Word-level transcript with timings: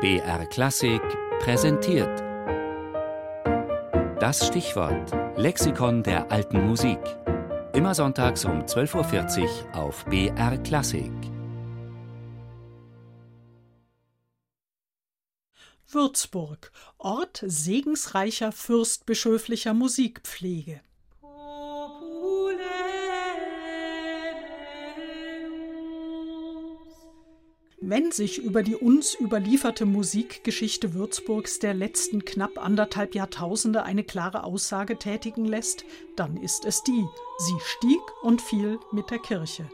BR 0.00 0.46
Klassik 0.46 1.02
präsentiert. 1.40 2.20
Das 4.20 4.46
Stichwort 4.46 5.10
Lexikon 5.36 6.04
der 6.04 6.30
alten 6.30 6.68
Musik. 6.68 7.00
Immer 7.72 7.96
sonntags 7.96 8.44
um 8.44 8.60
12.40 8.60 9.42
Uhr 9.42 9.74
auf 9.74 10.04
BR 10.04 10.56
Klassik. 10.58 11.10
Würzburg, 15.88 16.70
Ort 16.98 17.42
segensreicher 17.44 18.52
fürstbischöflicher 18.52 19.74
Musikpflege. 19.74 20.80
Wenn 27.90 28.12
sich 28.12 28.36
über 28.36 28.62
die 28.62 28.76
uns 28.76 29.18
überlieferte 29.18 29.86
Musikgeschichte 29.86 30.92
Würzburgs 30.92 31.58
der 31.58 31.72
letzten 31.72 32.22
knapp 32.22 32.62
anderthalb 32.62 33.14
Jahrtausende 33.14 33.82
eine 33.82 34.04
klare 34.04 34.44
Aussage 34.44 34.98
tätigen 34.98 35.46
lässt, 35.46 35.86
dann 36.14 36.36
ist 36.36 36.66
es 36.66 36.82
die. 36.82 37.06
Sie 37.38 37.56
stieg 37.64 38.02
und 38.20 38.42
fiel 38.42 38.78
mit 38.92 39.10
der 39.10 39.20
Kirche. 39.20 39.70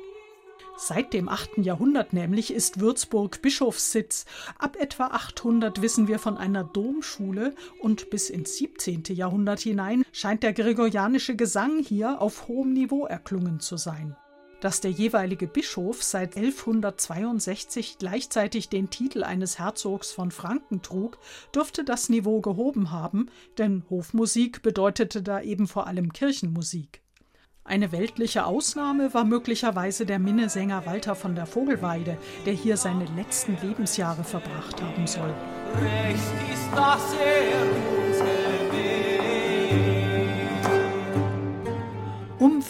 Seit 0.77 1.13
dem 1.13 1.29
8. 1.29 1.59
Jahrhundert 1.59 2.13
nämlich 2.13 2.53
ist 2.53 2.79
Würzburg 2.79 3.43
Bischofssitz. 3.43 4.27
Ab 4.61 4.77
etwa 4.79 5.09
800 5.09 5.83
wissen 5.83 6.07
wir 6.07 6.21
von 6.21 6.37
einer 6.37 6.63
Domschule 6.63 7.53
und 7.81 8.11
bis 8.11 8.31
ins 8.31 8.57
17. 8.59 9.03
Jahrhundert 9.09 9.59
hinein 9.59 10.05
scheint 10.13 10.45
der 10.45 10.53
gregorianische 10.53 11.35
Gesang 11.35 11.81
hier 11.81 12.23
auf 12.23 12.47
hohem 12.47 12.75
Niveau 12.75 13.07
erklungen 13.07 13.59
zu 13.59 13.77
sein 13.77 14.15
dass 14.65 14.81
der 14.81 14.91
jeweilige 14.91 15.47
Bischof 15.47 16.03
seit 16.03 16.39
1162 16.39 17.99
gleichzeitig 17.99 18.71
den 18.71 18.89
Titel 18.89 19.23
eines 19.23 19.59
Herzogs 19.59 20.11
von 20.11 20.31
Franken 20.31 20.81
trug, 20.81 21.19
dürfte 21.55 21.85
das 21.85 22.09
Niveau 22.09 22.41
gehoben 22.41 22.91
haben, 22.91 23.29
denn 23.59 23.83
Hofmusik 23.91 24.63
bedeutete 24.63 25.23
da 25.23 25.43
eben 25.43 25.69
vor 25.69 25.87
allem 25.87 26.15
Kirchenmusik. 26.15 27.03
Eine 27.63 27.93
weltliche 27.93 28.47
Ausnahme 28.47 29.13
war 29.13 29.27
möglicherweise 29.27 30.07
der 30.07 30.19
Minnesänger 30.19 30.87
Walter 30.87 31.15
von 31.15 31.35
der 31.35 31.45
Vogelweide, 31.45 32.17
der 32.47 32.55
hier 32.55 32.79
seine 32.79 33.05
letzten 33.17 33.59
Lebensjahre 33.61 34.25
verbracht 34.25 34.81
haben 34.81 35.07
soll. 35.07 35.35
Recht 35.75 36.55
ist, 36.55 36.73
dass 36.75 37.13
er 37.13 37.99
Um 37.99 38.04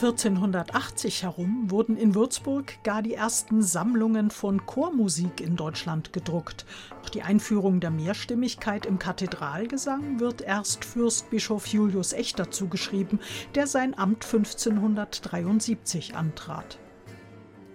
1480 0.05 1.23
herum 1.23 1.71
wurden 1.71 1.97
in 1.97 2.15
Würzburg 2.15 2.83
gar 2.85 3.01
die 3.01 3.15
ersten 3.15 3.63
Sammlungen 3.63 4.31
von 4.31 4.67
Chormusik 4.67 5.41
in 5.41 5.57
Deutschland 5.57 6.13
gedruckt. 6.13 6.67
Doch 7.03 7.09
die 7.09 7.23
Einführung 7.23 7.81
der 7.81 7.91
Mehrstimmigkeit 7.91 8.85
im 8.85 8.99
Kathedralgesang 8.99 10.21
wird 10.21 10.43
erst 10.43 10.85
Fürstbischof 10.85 11.67
Julius 11.69 12.13
Echter 12.13 12.51
zugeschrieben, 12.51 13.19
der 13.55 13.67
sein 13.67 13.97
Amt 13.97 14.27
1573 14.27 16.15
antrat. 16.15 16.79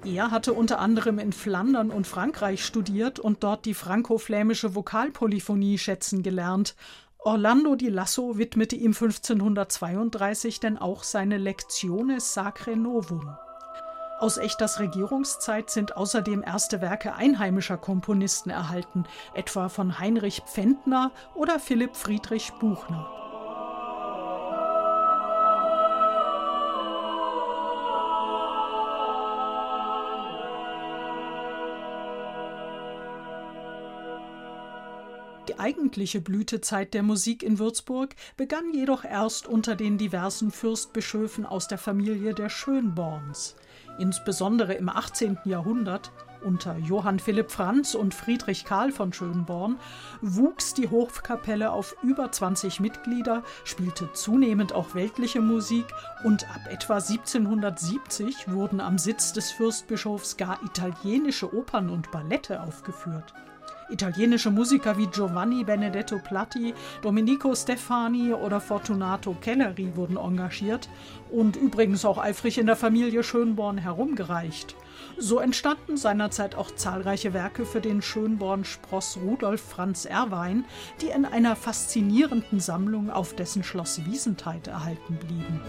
Er 0.05 0.29
hatte 0.29 0.53
unter 0.53 0.79
anderem 0.79 1.17
in 1.17 1.33
Flandern 1.33 1.89
und 1.89 2.05
Frankreich 2.05 2.63
studiert 2.63 3.19
und 3.19 3.43
dort 3.43 3.65
die 3.65 3.73
franco-flämische 3.73 4.75
Vokalpolyphonie 4.75 5.79
schätzen 5.79 6.21
gelernt. 6.21 6.75
Orlando 7.21 7.75
di 7.75 7.89
Lasso 7.89 8.37
widmete 8.37 8.77
ihm 8.77 8.93
1532 8.93 10.61
denn 10.61 10.77
auch 10.77 11.03
seine 11.03 11.37
Lectiones 11.37 12.33
Sacre 12.33 12.77
Novum. 12.77 13.35
Aus 14.19 14.37
Echters 14.37 14.79
Regierungszeit 14.79 15.69
sind 15.69 15.97
außerdem 15.97 16.43
erste 16.43 16.79
Werke 16.81 17.15
einheimischer 17.15 17.77
Komponisten 17.77 18.49
erhalten, 18.49 19.03
etwa 19.33 19.67
von 19.67 19.99
Heinrich 19.99 20.43
Pfändner 20.45 21.11
oder 21.35 21.59
Philipp 21.59 21.97
Friedrich 21.97 22.53
Buchner. 22.59 23.18
Die 35.49 35.57
eigentliche 35.57 36.21
Blütezeit 36.21 36.93
der 36.93 37.01
Musik 37.01 37.41
in 37.41 37.57
Würzburg 37.57 38.15
begann 38.37 38.71
jedoch 38.71 39.03
erst 39.03 39.47
unter 39.47 39.75
den 39.75 39.97
diversen 39.97 40.51
Fürstbischöfen 40.51 41.43
aus 41.43 41.67
der 41.67 41.79
Familie 41.79 42.35
der 42.35 42.49
Schönborns. 42.49 43.55
Insbesondere 43.97 44.75
im 44.75 44.89
18. 44.89 45.39
Jahrhundert 45.45 46.11
unter 46.43 46.77
Johann 46.77 47.17
Philipp 47.17 47.49
Franz 47.49 47.95
und 47.95 48.13
Friedrich 48.13 48.63
Karl 48.63 48.91
von 48.91 49.11
Schönborn 49.11 49.79
wuchs 50.21 50.75
die 50.75 50.87
Hofkapelle 50.87 51.71
auf 51.71 51.95
über 52.03 52.31
20 52.31 52.79
Mitglieder, 52.79 53.41
spielte 53.63 54.13
zunehmend 54.13 54.73
auch 54.73 54.93
weltliche 54.93 55.41
Musik 55.41 55.85
und 56.23 56.47
ab 56.51 56.61
etwa 56.69 56.97
1770 56.97 58.51
wurden 58.51 58.81
am 58.81 58.99
Sitz 58.99 59.33
des 59.33 59.49
Fürstbischofs 59.49 60.37
gar 60.37 60.59
italienische 60.63 61.51
Opern 61.55 61.89
und 61.89 62.11
Ballette 62.11 62.61
aufgeführt. 62.61 63.33
Italienische 63.89 64.51
Musiker 64.51 64.97
wie 64.97 65.07
Giovanni 65.07 65.63
Benedetto 65.63 66.19
Platti, 66.19 66.73
Domenico 67.01 67.55
Stefani 67.55 68.33
oder 68.33 68.61
Fortunato 68.61 69.35
Kelleri 69.41 69.95
wurden 69.95 70.17
engagiert 70.17 70.89
und 71.31 71.55
übrigens 71.55 72.05
auch 72.05 72.17
eifrig 72.17 72.57
in 72.57 72.65
der 72.65 72.75
Familie 72.75 73.23
Schönborn 73.23 73.77
herumgereicht. 73.77 74.75
So 75.17 75.39
entstanden 75.39 75.97
seinerzeit 75.97 76.55
auch 76.55 76.71
zahlreiche 76.71 77.33
Werke 77.33 77.65
für 77.65 77.81
den 77.81 78.01
Schönborn-Spross 78.01 79.17
Rudolf 79.23 79.61
Franz 79.61 80.05
Erwein, 80.05 80.65
die 81.01 81.07
in 81.07 81.25
einer 81.25 81.55
faszinierenden 81.55 82.59
Sammlung 82.59 83.09
auf 83.09 83.35
dessen 83.35 83.63
Schloss 83.63 84.05
Wiesentheit 84.05 84.67
erhalten 84.67 85.15
blieben. 85.15 85.61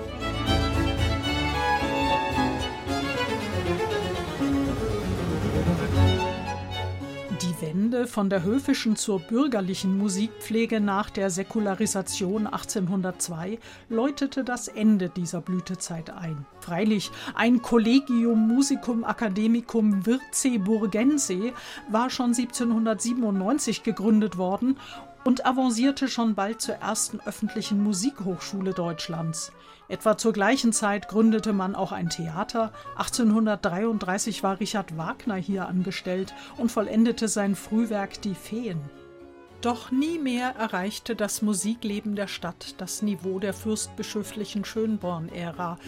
Wende 8.00 8.12
von 8.12 8.30
der 8.30 8.44
höfischen 8.44 8.96
zur 8.96 9.20
bürgerlichen 9.20 9.98
Musikpflege 9.98 10.80
nach 10.80 11.10
der 11.10 11.28
Säkularisation 11.28 12.46
1802 12.46 13.58
läutete 13.90 14.42
das 14.42 14.68
Ende 14.68 15.10
dieser 15.10 15.42
Blütezeit 15.42 16.08
ein. 16.08 16.46
Freilich, 16.60 17.10
ein 17.34 17.60
Collegium 17.60 18.48
Musicum 18.48 19.04
Academicum 19.04 20.06
Virceburgense 20.06 21.52
war 21.90 22.08
schon 22.08 22.32
1797 22.32 23.82
gegründet 23.82 24.38
worden 24.38 24.78
und 25.24 25.46
avancierte 25.46 26.08
schon 26.08 26.34
bald 26.34 26.60
zur 26.60 26.76
ersten 26.76 27.20
öffentlichen 27.20 27.82
Musikhochschule 27.82 28.72
Deutschlands. 28.72 29.52
Etwa 29.88 30.16
zur 30.16 30.32
gleichen 30.32 30.72
Zeit 30.72 31.08
gründete 31.08 31.52
man 31.52 31.74
auch 31.74 31.92
ein 31.92 32.10
Theater. 32.10 32.72
1833 32.96 34.42
war 34.42 34.60
Richard 34.60 34.96
Wagner 34.96 35.34
hier 35.34 35.66
angestellt 35.66 36.32
und 36.56 36.70
vollendete 36.70 37.26
sein 37.26 37.56
Frühwerk 37.56 38.22
Die 38.22 38.36
Feen. 38.36 38.80
Doch 39.60 39.90
nie 39.90 40.18
mehr 40.18 40.54
erreichte 40.56 41.14
das 41.14 41.42
Musikleben 41.42 42.16
der 42.16 42.28
Stadt 42.28 42.76
das 42.78 43.02
Niveau 43.02 43.38
der 43.40 43.52
fürstbischöflichen 43.52 44.64
Schönborn-Ära. 44.64 45.78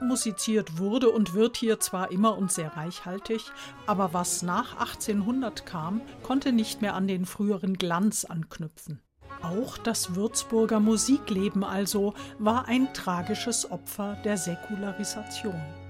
Musiziert 0.00 0.78
wurde 0.78 1.10
und 1.10 1.34
wird 1.34 1.56
hier 1.56 1.80
zwar 1.80 2.10
immer 2.10 2.36
und 2.38 2.52
sehr 2.52 2.76
reichhaltig, 2.76 3.42
aber 3.86 4.12
was 4.12 4.42
nach 4.42 4.78
1800 4.78 5.66
kam, 5.66 6.00
konnte 6.22 6.52
nicht 6.52 6.82
mehr 6.82 6.94
an 6.94 7.06
den 7.06 7.26
früheren 7.26 7.74
Glanz 7.74 8.24
anknüpfen. 8.24 9.00
Auch 9.42 9.78
das 9.78 10.14
Würzburger 10.14 10.80
Musikleben 10.80 11.62
also 11.64 12.14
war 12.38 12.66
ein 12.66 12.92
tragisches 12.92 13.70
Opfer 13.70 14.16
der 14.24 14.36
Säkularisation. 14.36 15.87